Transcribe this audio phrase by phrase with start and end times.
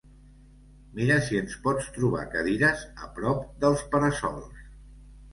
[0.99, 4.65] Mira si ens pots trobar cadires a prop dels para-sols.